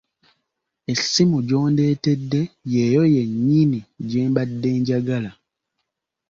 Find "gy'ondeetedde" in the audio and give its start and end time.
1.47-2.41